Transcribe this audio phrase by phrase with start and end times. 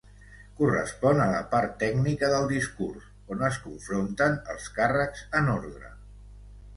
[0.59, 3.05] Correspon a la part tècnica del discurs,
[3.35, 5.93] on es confronten els càrrecs en ordre.